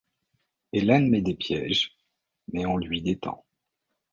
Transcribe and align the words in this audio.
Helen 0.73 1.11
met 1.11 1.21
des 1.21 1.35
pièges 1.35 1.91
mais 2.51 2.65
on 2.65 2.77
lui 2.77 3.03
détend. 3.03 3.45